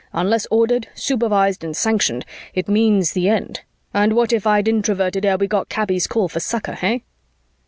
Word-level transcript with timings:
Unless 0.13 0.47
ordered, 0.49 0.87
supervised 0.95 1.63
and 1.63 1.77
sanctioned, 1.77 2.25
it 2.55 2.67
means 2.67 3.13
the 3.13 3.29
end. 3.29 3.61
And 3.93 4.13
what 4.15 4.33
if 4.33 4.47
I'd 4.47 4.67
Introverted 4.67 5.25
ere 5.25 5.37
we 5.37 5.45
got 5.45 5.69
Kaby's 5.69 6.07
call 6.07 6.27
for 6.27 6.39
succor, 6.39 6.73
hey?" 6.73 7.03